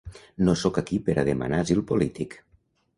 No 0.47 0.55
sóc 0.61 0.79
aquí 0.83 0.99
per 1.11 1.17
a 1.19 1.27
demanar 1.31 1.63
asil 1.67 1.87
polític 1.95 2.37